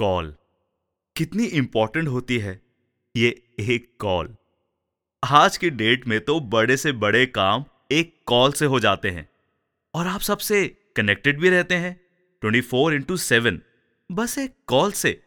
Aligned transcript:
Call. 0.00 0.34
कितनी 1.16 1.44
important 1.44 2.08
होती 2.08 2.38
है 2.38 2.60
ये 3.16 3.28
एक 3.60 3.96
कॉल। 4.00 4.36
आज 5.22 5.56
की 5.56 5.70
डेट 5.70 6.06
में 6.08 6.20
तो 6.20 6.40
बड़े 6.40 6.76
से 6.76 6.92
बड़े 6.92 7.26
काम 7.26 7.64
एक 7.92 8.22
कॉल 8.26 8.52
से 8.52 8.66
हो 8.66 8.80
जाते 8.80 9.10
हैं 9.10 9.28
और 9.94 10.06
आप 10.06 10.20
सबसे 10.20 10.66
कनेक्टेड 10.96 11.40
भी 11.40 11.50
रहते 11.50 11.74
हैं 11.74 12.00
ट्वेंटी 12.40 12.60
फोर 12.60 12.94
इंटू 12.94 13.16
सेवन 13.16 13.60
बस 14.12 14.38
एक 14.38 14.54
कॉल 14.66 14.92
से। 14.92 15.22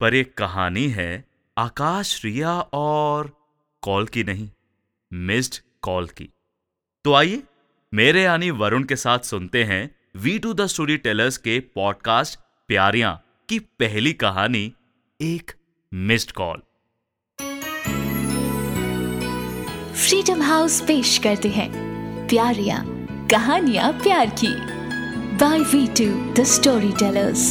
पर 0.00 0.14
एक 0.14 0.36
कहानी 0.38 0.88
है 0.88 1.24
आकाश 1.58 2.24
रिया 2.24 2.60
और 2.60 3.36
कॉल 3.82 4.06
की 4.06 4.24
नहीं 4.24 4.50
मिस्ड 5.12 5.62
कॉल 5.82 6.08
की। 6.08 6.30
तो 7.04 7.12
आइए 7.12 7.42
मेरे 7.94 8.22
यानी 8.22 8.50
वरुण 8.50 8.84
के 8.84 8.96
साथ 8.96 9.18
सुनते 9.18 9.64
हैं 9.64 9.96
we 10.16 10.38
two 10.38 10.54
the 10.54 10.66
story 10.66 10.96
tellers 10.96 11.38
के 11.38 11.60
पॉडकास्ट 11.60 12.40
प्यारियाँ। 12.68 13.23
की 13.48 13.58
पहली 13.58 14.12
कहानी 14.12 14.72
एक 15.20 15.50
मिस्ड 15.92 16.30
कॉल 16.32 16.62
फ्रीडम 19.94 20.42
हाउस 20.42 20.80
पेश 20.80 21.16
करते 21.18 21.48
हैं। 21.48 21.70
प्यारियाँ 22.28 22.84
कहानियाँ 23.30 23.92
प्यार 23.92 24.30
की। 24.30 24.48
By 25.36 25.58
we 25.72 25.86
two 25.88 26.06
the 26.34 26.44
storytellers 26.92 27.44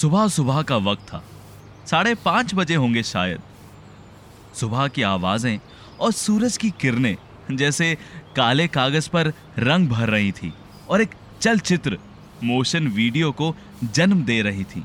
सुबह 0.00 0.28
सुबह 0.28 0.62
का 0.62 0.76
वक्त 0.76 1.02
था। 1.02 1.22
साढ़े 1.86 2.14
पाँच 2.14 2.54
बजे 2.54 2.74
होंगे 2.74 3.02
शायद। 3.02 3.40
सुबह 4.54 4.86
की 4.88 5.02
आवाज़ें 5.02 5.58
और 6.00 6.12
सूरज 6.12 6.56
की 6.56 6.70
किरणें 6.70 7.56
जैसे 7.56 7.94
काले 8.36 8.66
कागज़ 8.68 9.08
पर 9.10 9.32
रंग 9.58 9.88
भर 9.88 10.08
रही 10.08 10.32
थी 10.32 10.52
और 10.88 11.00
एक 11.00 11.14
चलचित्र 11.40 11.98
मोशन 12.44 12.88
वीडियो 12.88 13.32
को 13.32 13.56
जन्म 13.84 14.24
दे 14.24 14.42
रही 14.42 14.64
थी। 14.64 14.84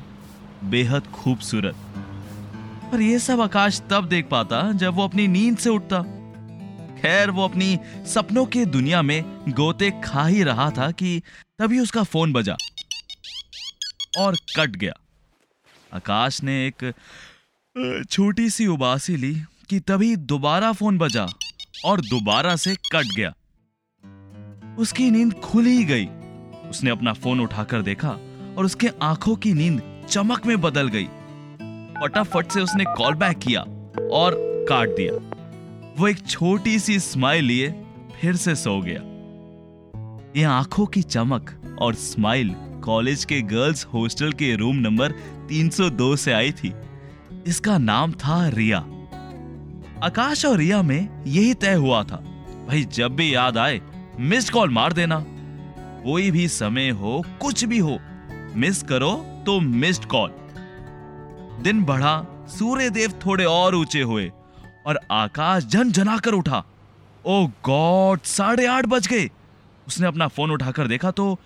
बेहद 0.64 1.06
खूबसूरत। 1.06 1.74
पर 2.92 3.00
यह 3.00 3.18
सब 3.18 3.40
आकाश 3.40 3.82
तब 3.90 4.04
देख 4.04 4.28
पाता 4.28 4.72
जब 4.72 4.94
वो 4.94 5.04
अपनी 5.04 5.28
नींद 5.28 5.58
से 5.58 5.70
उठता। 5.70 6.02
खैर, 7.00 7.30
वो 7.30 7.44
अपनी 7.44 7.78
सपनों 8.06 8.46
के 8.46 8.64
दुनिया 8.64 9.02
में 9.02 9.22
गोते 9.48 9.92
खा 10.04 10.26
ही 10.26 10.42
रहा 10.42 10.70
था 10.70 10.90
कि 10.90 11.22
तभी 11.58 11.80
उसका 11.80 12.02
फ़ोन 12.02 12.32
बजा 12.32 12.56
और 14.18 14.36
कट 14.56 14.70
गया। 14.70 14.92
आकाश 15.92 16.42
ने 16.42 16.66
एक 16.66 16.94
छोटी 18.10 18.50
सी 18.50 18.66
उबासी 18.66 19.16
ली 19.16 19.34
कि 19.68 19.80
तभी 19.80 20.16
दोबारा 20.16 20.72
फ़ोन 20.72 20.98
बजा 20.98 21.26
और 21.84 22.00
दोबारा 22.00 22.56
से 22.56 22.74
कट 22.74 23.06
गया। 23.16 23.34
उसकी 24.78 25.10
नींद 25.10 25.34
खुल 25.34 25.66
ही 25.66 25.84
गई। 25.84 26.08
उसने 26.70 26.90
अपना 26.90 27.12
फ़ोन 27.12 27.40
उठाकर 27.40 27.82
देखा 27.82 28.08
और 28.58 28.64
उसके 28.64 28.88
आँखों 29.02 29.36
की 29.36 29.52
नींद 29.52 30.02
चमक 30.08 30.46
में 30.46 30.60
बदल 30.60 30.88
गई। 30.88 31.04
फटाफट 32.02 32.46
से 32.48 32.60
उसने 32.60 32.84
कॉल 32.84 33.14
बैक 33.14 33.38
किया 33.38 33.60
और 34.10 34.34
काट 34.68 34.88
दिया। 34.88 35.36
वो 35.98 36.08
एक 36.08 36.26
छोटी 36.26 36.78
सी 36.78 37.00
स्माइल 37.00 37.44
लिए 37.44 37.84
फिर 38.20 38.36
से 38.36 38.54
सो 38.54 38.80
गया। 38.80 39.16
ये 40.36 40.42
आँखों 40.42 40.86
की 40.86 41.02
चमक 41.02 41.76
और 41.82 41.94
स्माइल 41.94 42.54
कॉलेज 42.58 43.24
के 43.24 43.42
गर्ल्स 43.42 43.84
हॉस्टल 43.84 44.32
के 44.32 44.56
रूम 44.56 44.76
नंबर 44.76 45.12
302 45.48 46.16
से 46.16 46.32
आई 46.32 46.52
थी। 46.52 46.74
इसका 47.46 47.78
नाम 47.78 48.12
था 48.12 48.48
रिया। 48.48 48.78
आकाश 50.02 50.46
और 50.46 50.56
रिया 50.56 50.82
में 50.82 51.24
यही 51.26 51.54
तय 51.54 51.74
हुआ 51.74 52.02
था। 52.02 52.16
भाई, 52.68 52.84
जब 52.84 53.16
भी 53.16 53.34
याद 53.34 53.58
आए 53.58 53.80
मिस्ड 54.20 54.52
कॉल 54.52 54.70
मार 54.70 54.92
देना। 54.92 55.24
कोई 56.06 56.30
भी 56.30 56.46
समय 56.48 56.88
हो, 56.90 57.22
कुछ 57.40 57.64
भी 57.64 57.78
हो 57.78 57.98
मिस 58.56 58.82
करो 58.82 59.14
तो 59.46 59.58
मिस्ड 59.60 60.04
कॉल 60.04 60.30
दिन 61.62 61.82
बढ़ा 61.84 62.46
सूर्य 62.48 62.90
देव 62.90 63.12
थोड़े 63.24 63.44
और 63.44 63.74
ऊँचे 63.74 64.02
हुए 64.02 64.30
और 64.86 65.00
आकाश 65.10 65.64
जन 65.64 65.90
जनाकर 65.90 66.32
उठा। 66.32 66.62
ओ 67.24 67.46
गॉड 67.64 68.20
साढ़े 68.24 68.66
आठ 68.66 68.86
बज 68.86 69.06
गए। 69.06 69.30
उसने 69.88 70.06
अपना 70.06 70.28
फ़ोन 70.28 70.50
उठाकर 70.50 70.86
देखा 70.86 71.10
तो 71.10 71.38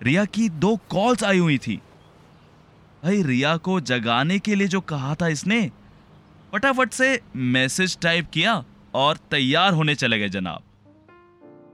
रिया 0.00 0.24
की 0.24 0.48
दो 0.48 0.76
कॉल्स 0.88 1.24
आई 1.24 1.38
हुई 1.38 1.58
थी। 1.58 1.76
भाई, 3.04 3.22
रिया 3.22 3.56
को 3.56 3.80
जगाने 3.80 4.38
के 4.38 4.54
लिए 4.54 4.68
जो 4.68 4.80
कहा 4.82 5.14
था 5.14 5.28
इसने, 5.28 5.60
फटाफट 6.52 6.92
से 6.92 7.20
मैसेज 7.36 7.98
टाइप 8.02 8.30
किया 8.32 8.64
और 8.94 9.16
तैयार 9.30 9.72
होने 9.72 9.94
चले 9.94 10.18
गए 10.18 10.28
जनाब। 10.28 10.62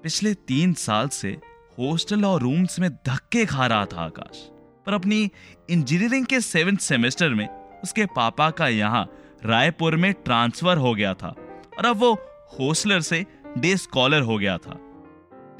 पिछले 0.03 0.35
तीन 0.35 0.73
साल 0.79 1.09
से 1.09 1.37
हॉस्टल 1.79 2.25
और 2.25 2.41
रूम्स 2.41 2.79
में 2.81 2.91
धक्के 2.91 3.45
खा 3.47 3.67
रहा 3.67 3.85
था 3.85 4.01
आकाश। 4.01 4.49
पर 4.87 4.93
अपनी 4.93 5.31
इंजीनियरिंग 5.71 6.27
के 6.27 6.41
सेवेंथ 6.41 6.79
सेमेस्टर 6.79 7.29
में 7.29 7.49
उसके 7.83 8.07
पापा 8.07 8.51
का 8.51 8.69
यहाँ 8.69 9.09
रायपुर 9.45 9.97
में 9.97 10.13
ट्रांसफ़र 10.13 10.77
हो 10.77 10.95
गया 10.95 11.15
था 11.15 11.29
और 11.79 11.87
अब 11.87 11.97
वो 11.97 12.13
हॉस्टलर 12.61 13.01
से 13.01 13.25
डे 13.59 13.77
स्कॉलर 13.77 14.21
हो 14.21 14.39
गया 14.39 14.57
था। 14.59 14.79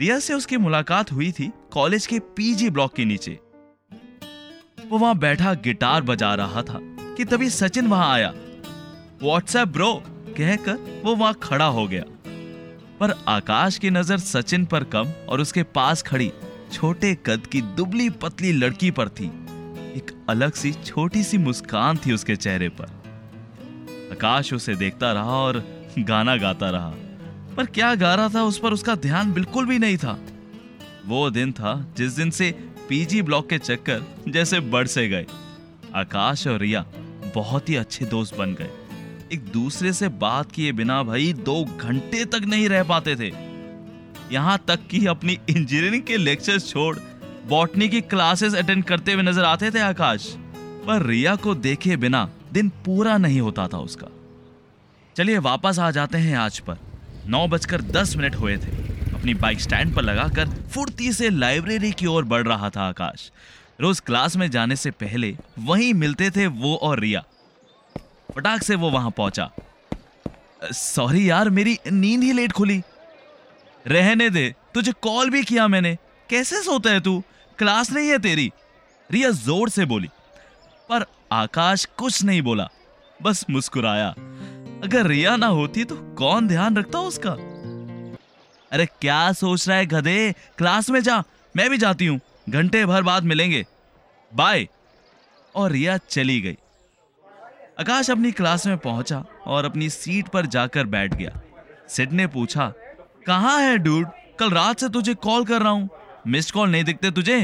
रिया 0.01 0.19
से 0.19 0.35
उसकी 0.35 0.57
मुलाकात 0.57 1.13
हुई 1.13 1.31
थी 1.33 1.51
कॉलेज 1.73 2.07
के 2.07 2.19
पीजी 2.37 2.71
ब्लॉक 2.71 2.95
के 2.95 3.05
नीचे। 3.05 3.39
वो 4.89 4.99
वहाँ 4.99 5.19
बैठा 5.19 5.55
गिटार 5.55 6.03
बजा 6.03 6.35
रहा 6.35 6.63
था 6.63 6.79
कि 7.17 7.25
तभी 7.25 7.51
सचिन 7.51 7.87
वहाँ 7.87 8.13
आया। 8.13 8.33
व्हाट्सएप 9.23 9.69
ब्रो 9.69 9.93
कहकर 10.37 11.03
वो 11.05 11.15
वहाँ 11.17 11.35
खड़ा 11.43 11.67
हो 11.67 11.87
गया। 11.89 12.05
पर 13.01 13.15
आकाश 13.29 13.79
की 13.79 13.91
नज़र 13.91 14.19
सचिन 14.19 14.65
पर 14.67 14.85
कम 14.85 15.13
और 15.29 15.41
उसके 15.41 15.63
पास 15.63 16.03
खड़ी 16.03 16.31
छोटे 16.73 17.15
कद 17.27 17.47
की 17.47 17.61
दुबली 17.77 18.09
पतली 18.11 18.53
लड़की 18.53 18.91
पर 18.91 19.09
थी। 19.09 19.27
एक 19.97 20.11
अलग 20.29 20.53
सी, 20.53 20.73
छोटी 20.73 21.23
सी 21.25 21.39
मुस्कान 21.39 21.97
थी 21.97 22.13
उसके 22.13 22.37
चेहरे 22.37 22.69
पर। 22.69 22.99
आकाश 24.13 24.53
उसे 24.53 24.75
देखता 24.75 25.13
रहा 25.13 25.37
और 25.37 25.63
गाना 25.99 26.37
गाता 26.37 26.71
रहा। 26.71 26.93
पर 27.57 27.67
क्या 27.67 27.95
गा 27.95 28.15
रहा 28.15 28.29
था 28.29 28.43
उस 28.43 28.59
पर 28.59 28.73
उसका 28.73 28.95
ध्यान 28.95 29.33
बिल्कुल 29.33 29.67
भी 29.67 29.79
नहीं 29.79 29.97
था। 29.97 30.19
वो 31.07 31.31
दिन 31.31 31.53
था 31.53 31.75
जिस 31.97 32.13
दिन 32.13 32.31
से 32.31 32.51
पीजी 32.89 33.23
ब्लॉक 33.23 33.49
के 33.49 33.59
चक्कर 33.59 34.03
जैसे 34.29 34.61
बढ़ 34.61 34.87
से 34.87 35.09
गए। 35.09 35.27
आकाश 35.95 36.47
और 36.47 36.59
रिया 36.59 36.85
बहुत 37.35 37.69
ही 37.69 37.77
अच्छे 37.77 38.05
दोस्त 38.05 38.37
बन 38.37 38.55
गए। 38.55 38.71
एक 39.33 39.45
दूसरे 39.53 39.93
से 39.93 40.09
बात 40.09 40.53
किए 40.53 40.73
बिना 40.73 41.03
भाई 41.03 41.33
दो 41.33 41.65
घंटे 41.65 42.25
तक 42.25 42.45
नहीं 42.45 42.69
रह 42.69 42.83
पाते 42.85 43.15
थे। 43.17 43.31
यहाँ 44.33 44.59
तक 44.69 44.87
कि 44.91 45.05
अपनी 45.07 45.39
इंजीनियरिंग 45.51 46.03
के 46.03 46.17
लेक्चर्स 46.17 46.69
छोड़ 46.69 46.97
बॉटनी 47.49 47.89
की 47.89 48.01
क्लासेस 48.01 48.55
अटेंड 48.55 48.85
करते 48.85 49.13
हुए 49.13 49.23
नज़र 49.23 49.45
आते 49.45 49.71
थे 49.71 49.81
आकाश। 49.81 50.27
पर 50.87 51.07
रिया 51.07 51.37
को 51.37 51.55
देखे 51.55 51.97
बिना 51.97 52.29
दिन 52.53 52.69
पूरा 52.85 53.17
नहीं 53.19 53.41
होता 53.41 53.69
था 53.69 53.79
उसका। 53.79 54.07
चलिए 55.17 55.39
वापस 55.39 55.79
आ 55.79 55.91
जाते 55.91 56.19
हैं 56.19 56.37
आज 56.37 56.59
पर। 56.59 56.79
नौ 57.27 57.47
बजकर 57.49 57.83
दस 57.93 58.17
मिनट 58.17 58.35
हुए 58.35 58.57
थे। 58.57 58.77
अपनी 59.15 59.35
बाइक 59.37 59.61
स्टैंड 59.61 59.95
पर 59.95 60.03
लगाकर 60.03 60.49
फुर्ती 60.75 61.13
से 61.13 61.31
लाइब्रेरी 61.31 61.91
की 61.93 62.07
ओर 62.07 62.25
बढ़ 62.25 62.47
रहा 62.49 62.71
था 62.71 62.89
आकाश। 62.89 63.31
रोज 63.81 64.01
क्लास 64.01 64.37
में 64.37 64.51
जाने 64.51 64.77
से 64.77 64.91
पहले 64.91 65.37
वहीं 65.59 65.93
मिलते 65.95 66.31
थे 66.31 66.47
वो 66.47 66.75
और 66.77 67.01
रिया। 67.01 67.25
फटाक 68.35 68.63
से 68.63 68.75
वो 68.75 68.91
वहाँ 68.91 69.11
पहुँचा। 69.11 69.51
सॉरी 70.73 71.31
यार, 71.31 71.51
मेरी 71.51 71.79
नींद 71.87 72.23
ही 72.23 72.33
लेट 72.33 72.53
खुली। 72.53 72.83
रहने 73.87 74.31
दे, 74.31 74.55
तुझे 74.75 74.93
कॉल 74.93 75.31
भी 75.31 75.43
किया 75.45 75.69
मैंने। 75.69 75.97
कैसे 76.31 76.63
सोता 76.63 76.91
है 76.91 77.01
तू? 77.01 77.23
क्लास 77.59 77.91
नहीं 77.93 78.09
है 78.09 78.19
तेरी? 78.19 78.51
रिया 79.11 79.31
ज़ोर 79.31 79.69
से 79.69 79.85
बोली। 79.85 80.09
पर 80.89 81.05
आकाश 81.33 81.85
कुछ 81.97 82.23
नहीं 82.25 82.43
बोला, 82.43 82.69
बस 83.23 83.45
मुस्कुराया। 83.51 84.09
अगर 84.85 85.07
रिया 85.07 85.37
ना 85.37 85.47
होती 85.47 85.85
तो 85.85 85.97
कौन 86.19 86.49
ध्यान 86.49 86.77
रखता 86.77 86.99
उसका? 87.01 87.31
अरे 88.73 88.87
क्या 88.87 89.33
सोच 89.33 89.69
रहा 89.69 89.79
है 89.79 89.87
गधे? 89.87 90.33
क्लास 90.59 90.91
में 90.91 91.01
जा, 91.01 91.23
मैं 91.57 91.71
भी 91.71 91.79
जाती 91.79 92.07
हूँ। 92.07 92.21
घंटे 92.49 92.87
भर 92.87 93.03
बाद 93.03 93.25
मिलेंगे। 93.25 93.67
बाय। 94.33 94.69
और 95.55 95.71
रिया 95.71 95.97
चली 95.97 96.41
गई। 96.41 96.57
आकाश 97.81 98.11
अपनी 98.11 98.31
क्लास 98.33 98.67
में 98.67 98.77
पहुँचा 98.79 99.25
और 99.47 99.65
अपनी 99.65 99.89
सीट 99.91 100.29
पर 100.29 100.47
जाकर 100.47 100.87
बैठ 100.87 101.15
गया। 101.15 101.41
सिड 101.89 102.13
ने 102.13 102.27
पूछा, 102.27 102.67
कहाँ 103.27 103.61
है 103.61 103.77
डूड? 103.79 104.09
कल 104.39 104.51
रात 104.51 104.81
से 104.81 104.89
तुझे 104.89 105.15
कॉल 105.17 105.45
कर 105.45 105.63
रहा 105.63 105.71
हूँ। 105.71 105.89
मिस्ड 106.27 106.51
कॉल 106.51 106.69
नहीं 106.71 106.85
दिखते 106.85 107.11
तुझे? 107.11 107.39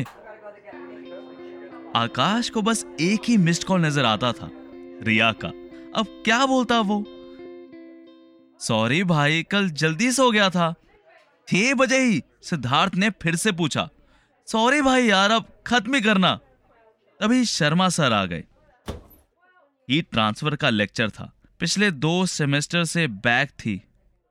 आकाश 1.96 2.50
को 2.50 2.62
बस 2.62 2.84
एक 3.00 3.28
ही 3.28 3.36
मिस्ड 3.36 3.64
कॉल 3.64 3.80
नज़र 3.80 4.04
आता 4.04 4.32
था, 4.32 4.48
रिया 5.02 5.30
का। 5.34 5.48
अब 5.96 6.06
क्या 6.24 6.44
बोलता 6.46 6.80
वो? 6.80 7.02
सॉरी 8.60 9.02
भाई, 9.04 9.42
कल 9.42 9.68
जल्दी 9.70 10.10
सो 10.12 10.30
गया 10.30 10.48
था। 10.50 10.72
छह 11.48 11.72
बजे 11.74 11.98
ही, 11.98 12.22
सिद्धार्थ 12.42 12.94
ने 12.94 13.10
फिर 13.22 13.36
से 13.36 13.52
पूछा। 13.52 13.88
सॉरी 14.48 14.82
भाई 14.82 15.06
यार, 15.06 15.30
अब 15.30 15.48
खत्म 15.66 15.94
ही 15.94 16.00
करना। 16.00 16.34
तभी 17.20 17.44
शर्मा 17.44 17.88
सर 17.88 18.12
आ 18.12 18.24
गए। 18.24 18.44
हीट 19.90 20.10
ट्रांसफ़र 20.10 20.56
का 20.56 20.70
लेक्चर 20.70 21.10
था। 21.10 21.32
पिछले 21.60 21.90
दो 21.90 22.26
सेमेस्टर 22.26 22.84
से 22.84 23.06
बैक 23.06 23.50
थी, 23.50 23.82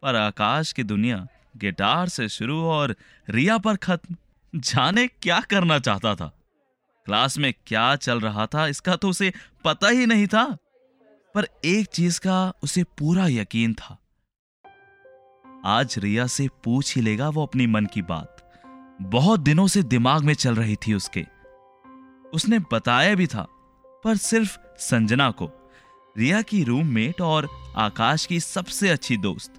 पर 0.01 0.15
आकाश 0.15 0.73
की 0.73 0.83
दुनिया 0.83 1.27
गिटार 1.57 2.09
से 2.09 2.29
शुरू 2.29 2.63
और 2.63 2.95
रिया 3.29 3.57
पर 3.57 3.75
खत्म। 3.75 4.15
जाने 4.55 5.07
क्या 5.07 5.39
करना 5.39 5.79
चाहता 5.79 6.15
था? 6.15 6.33
क्लास 7.05 7.37
में 7.37 7.53
क्या 7.67 7.95
चल 7.95 8.19
रहा 8.19 8.45
था, 8.45 8.67
इसका 8.67 8.95
तो 8.95 9.09
उसे 9.09 9.33
पता 9.63 9.87
ही 9.87 10.05
नहीं 10.05 10.27
था। 10.27 10.57
पर 11.35 11.47
एक 11.65 11.87
चीज़ 11.87 12.19
का 12.19 12.53
उसे 12.63 12.83
पूरा 12.83 13.27
यकीन 13.27 13.73
था। 13.73 13.97
आज 15.65 15.95
रिया 15.97 16.27
से 16.27 16.47
पूछ 16.63 16.95
ही 16.95 17.01
लेगा 17.01 17.29
वो 17.29 17.45
अपनी 17.45 17.67
मन 17.67 17.85
की 17.85 18.01
बात। 18.01 18.51
बहुत 19.01 19.39
दिनों 19.39 19.67
से 19.67 19.83
दिमाग 19.83 20.23
में 20.23 20.33
चल 20.33 20.55
रही 20.55 20.75
थी 20.75 20.93
उसके। 20.93 21.25
उसने 22.33 22.59
बताया 22.59 23.15
भी 23.15 23.27
था, 23.27 23.47
पर 24.03 24.17
सिर्फ़ 24.17 24.57
संजना 24.79 25.29
को, 25.31 25.49
रिया 26.17 26.41
की 26.41 26.63
रूममेट 26.63 27.21
और 27.21 27.47
आकाश 27.75 28.25
की 28.25 28.39
सबसे 28.39 28.89
अच्छी 28.89 29.17
दोस्त। 29.17 29.53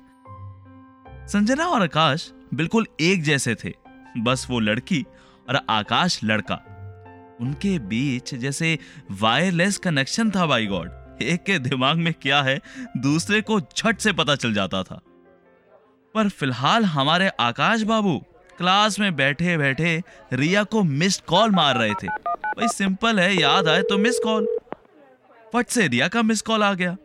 संजना 1.28 1.66
और 1.66 1.82
आकाश 1.82 2.30
बिल्कुल 2.54 2.86
एक 3.00 3.22
जैसे 3.22 3.54
थे, 3.54 3.72
बस 4.18 4.46
वो 4.50 4.60
लड़की 4.60 5.04
और 5.48 5.60
आकाश 5.70 6.20
लड़का। 6.24 6.54
उनके 7.40 7.78
बीच 7.78 8.34
जैसे 8.34 8.78
वायरलेस 9.10 9.78
कनेक्शन 9.78 10.30
था 10.30 10.46
बाई 10.46 10.66
गॉड 10.66 10.90
एक 11.22 11.44
के 11.44 11.58
दिमाग 11.58 11.96
में 11.96 12.12
क्या 12.12 12.42
है, 12.42 12.60
दूसरे 12.96 13.40
को 13.40 13.60
झट 13.60 13.98
से 13.98 14.12
पता 14.12 14.36
चल 14.36 14.54
जाता 14.54 14.82
था। 14.82 15.00
पर 16.14 16.28
फ़िलहाल 16.28 16.84
हमारे 16.84 17.28
आकाश 17.28 17.82
बाबू 17.82 18.18
क्लास 18.58 18.98
में 19.00 19.16
बैठे 19.16 19.56
बैठे 19.56 20.02
रिया 20.32 20.64
को 20.64 20.82
मिस्ड 20.82 21.24
कॉल 21.24 21.50
मार 21.50 21.76
रहे 21.76 21.94
थे। 21.94 22.06
भाई 22.06 22.68
सिंपल 22.68 23.20
है, 23.20 23.34
याद 23.36 23.68
आए 23.68 23.82
तो 23.82 23.98
मिस 23.98 24.18
कॉल 24.18 24.55
फट 25.56 25.68
से 25.68 25.88
रिया 25.88 26.08
का 26.08 26.22
मिस 26.22 26.42
कॉल 26.42 26.62
आ 26.62 26.74
गया। 26.74 26.96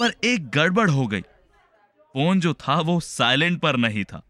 पर 0.00 0.14
एक 0.24 0.48
गड़बड़ 0.50 0.90
हो 0.90 1.06
गई। 1.06 1.20
फ़ोन 1.20 2.40
जो 2.40 2.54
था 2.54 2.80
वो 2.80 3.00
साइलेंट 3.00 3.60
पर 3.60 3.76
नहीं 3.76 4.04
था। 4.04 4.22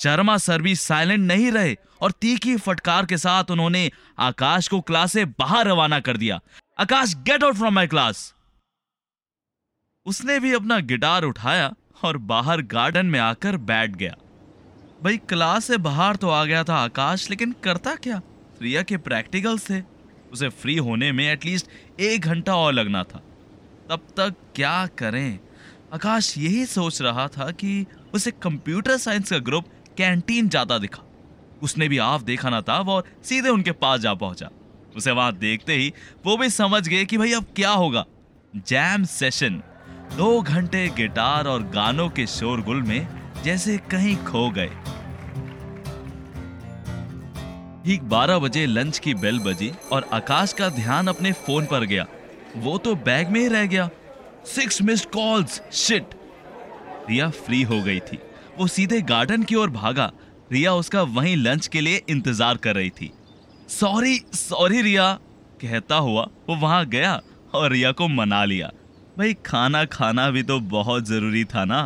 शर्मा 0.00 0.36
सर 0.38 0.62
भी 0.62 0.74
साइलेंट 0.74 1.20
नहीं 1.20 1.50
रहे 1.52 1.76
और 2.00 2.12
तीखी 2.12 2.56
फटकार 2.56 3.06
के 3.06 3.18
साथ 3.18 3.50
उन्होंने 3.50 3.90
आकाश 4.18 4.68
को 4.68 4.80
क्लास 4.80 5.12
से 5.12 5.24
बाहर 5.24 5.68
रवाना 5.68 6.00
कर 6.00 6.16
दिया। 6.16 6.40
Akash 6.78 7.14
get 7.16 7.44
out 7.44 7.54
from 7.54 7.74
my 7.74 7.86
class 7.86 8.34
उसने 10.06 10.38
भी 10.40 10.52
अपना 10.52 10.78
गिटार 10.80 11.24
उठाया 11.24 11.74
और 12.04 12.16
बाहर 12.16 12.62
गार्डन 12.62 13.06
में 13.06 13.20
आकर 13.20 13.56
बैठ 13.56 13.90
गया। 13.90 14.16
भाई 15.02 15.16
क्लास 15.16 15.64
से 15.64 15.76
बाहर 15.76 16.16
तो 16.16 16.30
आ 16.30 16.44
गया 16.44 16.64
था 16.64 16.76
आकाश, 16.76 17.30
लेकिन 17.30 17.52
करता 17.52 17.94
क्या? 17.94 18.20
रिया 18.62 18.82
के 18.82 18.96
प्रैक्टिकल्स 18.96 19.70
थे। 19.70 19.97
उसे 20.32 20.48
फ्री 20.48 20.76
होने 20.76 21.10
में 21.12 21.32
एटलीस्ट 21.32 22.00
एक 22.00 22.20
घंटा 22.20 22.56
और 22.56 22.72
लगना 22.72 23.02
था। 23.04 23.22
तब 23.90 24.06
तक 24.16 24.34
क्या 24.54 24.86
करें? 24.98 25.38
आकाश 25.94 26.36
यही 26.38 26.64
सोच 26.66 27.00
रहा 27.02 27.26
था 27.28 27.50
कि 27.50 27.86
उसे 28.14 28.30
कंप्यूटर 28.42 28.96
साइंस 28.96 29.30
का 29.30 29.38
ग्रुप 29.38 29.68
कैंटीन 29.96 30.48
जाता 30.48 30.78
दिखा। 30.78 31.02
उसने 31.62 31.88
भी 31.88 31.98
आप 31.98 32.22
देखा 32.22 32.50
ना 32.50 32.60
था 32.60 32.80
वो 32.80 33.02
सीधे 33.24 33.48
उनके 33.48 33.72
पास 33.72 34.00
जा 34.00 34.14
पहुँचा। 34.14 34.50
उसे 34.96 35.10
वहाँ 35.10 35.32
देखते 35.32 35.74
ही 35.74 35.92
वो 36.26 36.36
भी 36.36 36.50
समझ 36.50 36.86
गए 36.88 37.04
कि 37.04 37.18
भाई 37.18 37.32
अब 37.32 37.46
क्या 37.56 37.70
होगा। 37.70 38.04
जैम 38.56 39.04
सेशन 39.04 39.62
दो 40.16 40.40
घंटे 40.42 40.88
गिटार 40.88 41.46
और 41.46 41.62
गानों 41.62 42.08
के 42.08 42.26
शोरगुल 42.26 42.82
में 42.82 43.08
जैसे 43.44 43.76
कहीं 43.90 44.16
खो 44.24 44.48
गए। 44.50 44.70
ठीक 47.84 48.02
बारह 48.04 48.38
बजे 48.38 48.64
लंच 48.66 48.98
की 48.98 49.14
बेल 49.16 49.38
बजी 49.40 49.70
और 49.92 50.08
आकाश 50.12 50.52
का 50.52 50.68
ध्यान 50.70 51.06
अपने 51.08 51.32
फ़ोन 51.34 51.66
पर 51.66 51.84
गया। 51.84 52.06
वो 52.56 52.76
तो 52.78 52.94
बैग 52.96 53.28
में 53.28 53.40
ही 53.40 53.46
रह 53.48 53.66
गया। 53.66 53.88
Six 54.46 54.80
missed 54.82 55.08
calls 55.10 55.60
shit 55.74 56.14
Riya 57.08 57.28
free 57.30 57.62
हो 57.62 57.80
गई 57.82 58.00
थी। 58.02 58.18
वो 58.58 58.66
सीधे 58.66 59.00
गार्डन 59.02 59.42
की 59.42 59.54
ओर 59.54 59.70
भागा। 59.70 60.10
रिया 60.52 60.72
उसका 60.74 61.02
वहीं 61.02 61.36
लंच 61.36 61.66
के 61.66 61.80
लिए 61.80 62.02
इंतज़ार 62.08 62.56
कर 62.56 62.74
रही 62.74 62.90
थी। 62.90 63.12
Sorry 63.68 64.18
sorry 64.34 64.82
Riya. 64.82 65.12
कहता 65.60 65.96
हुआ 65.96 66.22
वो 66.48 66.56
वहाँ 66.56 66.84
गया 66.86 67.20
और 67.54 67.70
रिया 67.72 67.92
को 67.92 68.08
मना 68.08 68.44
लिया। 68.44 68.70
भाई, 69.18 69.34
खाना 69.46 69.84
खाना 69.84 70.28
भी 70.30 70.42
तो 70.42 70.58
बहुत 70.60 71.06
ज़रूरी 71.06 71.44
था 71.44 71.64
ना। 71.64 71.82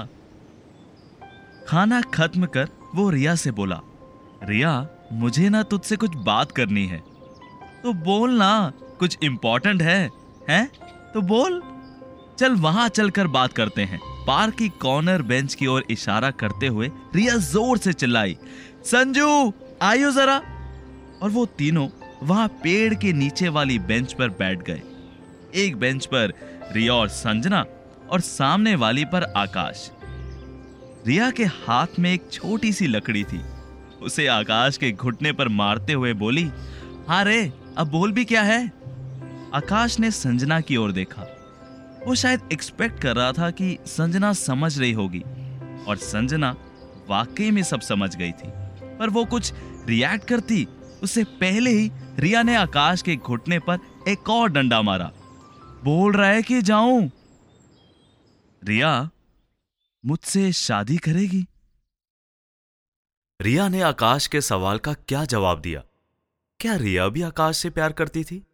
खाना 1.68 2.00
खत्म 2.14 2.46
कर 2.46 2.68
वो 2.94 3.08
रिया 3.10 3.34
से 3.34 3.50
बोला। 3.50 3.80
रिया 4.44 4.74
मुझे 5.12 5.48
ना 5.48 5.62
तुझसे 5.62 5.96
कुछ 5.96 6.14
बात 6.16 6.52
करनी 6.52 6.86
है। 6.86 6.98
तो 7.82 7.92
बोल 7.92 8.30
ना, 8.30 8.72
कुछ 8.98 9.18
इंपॉर्टेंट 9.22 9.82
है, 9.82 10.10
हैं? 10.50 10.66
तो 11.14 11.20
बोल। 11.22 11.62
चल 12.38 12.52
वहाँ 12.52 12.88
चलकर 12.88 13.26
बात 13.26 13.52
करते 13.52 13.82
हैं। 13.82 13.98
पार्क 14.26 14.54
की 14.54 14.68
कॉर्नर 14.68 15.22
बेंच 15.22 15.54
की 15.54 15.66
ओर 15.66 15.84
इशारा 15.90 16.30
करते 16.30 16.66
हुए 16.66 16.90
रिया 17.14 17.36
ज़ोर 17.36 17.78
से 17.78 17.92
चिल्लाई, 17.92 18.36
संजू 18.84 19.52
आयो 19.82 20.10
जरा। 20.10 20.40
और 21.22 21.30
वो 21.30 21.46
तीनों 21.58 21.88
वहाँ 22.22 22.48
पेड़ 22.62 22.94
के 22.94 23.12
नीचे 23.12 23.48
वाली 23.48 23.78
बेंच 23.78 24.12
पर 24.12 24.28
बैठ 24.28 24.62
गए। 24.62 24.82
एक 25.54 25.76
बेंच 25.76 26.06
पर 26.06 26.32
रिया 26.72 26.94
और 26.94 27.08
संजना 27.08 27.64
और 28.10 28.20
सामने 28.20 28.74
वाली 28.74 29.04
पर 29.04 29.32
आकाश। 29.36 29.90
रिया 31.06 31.30
के 31.30 31.44
हाथ 31.44 31.98
में 31.98 32.12
एक 32.12 32.28
छोटी 32.32 32.72
सी 32.72 32.86
लकड़ी 32.86 33.24
थी। 33.24 33.40
उसे 34.02 34.26
आकाश 34.26 34.76
के 34.76 34.90
घुटने 34.93 35.32
पर 35.32 35.49
मारते 35.49 35.93
हुए 35.93 36.12
बोली 36.12 36.50
हाँ 37.08 37.25
रे, 37.25 37.52
अब 37.78 37.88
बोल 37.88 38.12
भी 38.12 38.25
क्या 38.25 38.43
है? 38.43 38.72
आकाश 39.54 39.99
ने 40.00 40.10
संजना 40.10 40.60
की 40.60 40.76
ओर 40.76 40.93
देखा। 40.93 41.22
वो 42.06 42.14
शायद 42.14 42.40
एक्सपेक्ट 42.52 43.00
कर 43.00 43.16
रहा 43.16 43.32
था 43.32 43.50
कि 43.50 43.78
संजना 43.87 44.32
समझ 44.32 44.78
रही 44.78 44.93
होगी, 44.93 45.20
और 45.88 45.96
संजना 45.96 46.56
वाकई 47.08 47.50
में 47.50 47.62
सब 47.62 47.81
समझ 47.81 48.16
गई 48.16 48.32
थी। 48.32 48.50
पर 48.99 49.10
वो 49.10 49.25
कुछ 49.25 49.52
रिएक्ट 49.88 50.28
करती 50.28 50.66
उससे 51.02 51.25
पहले 51.25 51.70
ही 51.70 51.90
रिया 52.19 52.43
ने 52.43 52.56
आकाश 52.56 53.02
के 53.02 53.16
घुटने 53.16 53.58
पर 53.58 53.78
एक 54.08 54.31
और 54.31 54.48
डंडा 54.48 54.82
मारा। 54.82 55.10
बोल 55.84 56.12
रहा 56.12 56.28
है 56.28 56.43
कि 56.43 56.62
जाऊँ। 56.62 57.10
रिया, 58.64 59.10
मुझसे 60.06 60.52
शादी 60.52 60.96
करेगी? 60.96 61.46
रिया 63.42 63.68
ने 63.68 63.80
आकाश 63.80 64.26
के 64.26 64.40
सवाल 64.40 64.78
का 64.78 64.92
क्या 64.92 65.24
जवाब 65.24 65.60
दिया? 65.60 65.82
क्या 66.60 66.76
रिया 66.76 67.08
भी 67.08 67.22
आकाश 67.22 67.56
से 67.56 67.70
प्यार 67.70 67.92
करती 67.92 68.24
थी? 68.24 68.46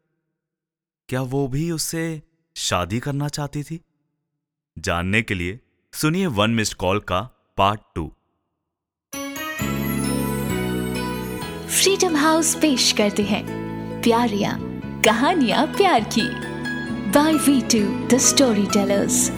क्या 1.08 1.23
वो 1.23 1.49
भी 1.49 1.70
उससे 1.70 2.23
शादी 2.56 3.00
करना 3.00 3.29
चाहती 3.29 3.62
थी? 3.62 3.81
जानने 4.79 5.23
के 5.23 5.35
लिए 5.35 5.61
सुनिए 5.93 6.26
वन 6.26 6.50
मिस्ड 6.50 6.75
कॉल 6.75 7.00
का 7.00 7.20
पार्ट 7.56 7.81
टू। 7.94 8.12
फ्रीडम 11.69 12.17
हाउस 12.17 12.55
पेश 12.55 12.93
करते 12.93 13.22
हैं। 13.22 13.44
प्यारियाँ, 14.03 14.60
कहानियाँ 15.03 15.67
प्यार 15.67 16.05
की। 16.05 16.31
By 17.10 17.32
we 17.32 17.60
two 17.60 18.08
the 18.08 18.19
storytellers 18.67 19.31